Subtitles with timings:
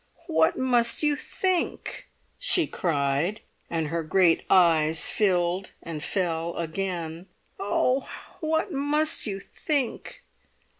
[0.25, 2.07] "What must you think!"
[2.39, 7.27] she cried, and her great eyes filled and fell again.
[7.59, 8.09] "Oh!
[8.39, 10.23] what must you think?"